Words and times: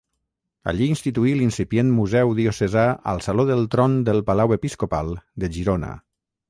Allí 0.71 0.85
instituí 0.93 1.33
l'incipient 1.41 1.91
Museu 1.99 2.33
Diocesà 2.39 2.87
al 3.15 3.23
Saló 3.27 3.49
del 3.51 3.63
Tron 3.77 4.01
del 4.09 4.27
Palau 4.33 4.59
Episcopal 4.61 5.17
de 5.45 5.57
Girona. 5.59 5.95